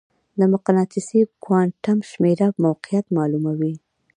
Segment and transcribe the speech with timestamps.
[0.39, 3.73] د مقناطیسي کوانټم شمېره موقعیت معلوموي.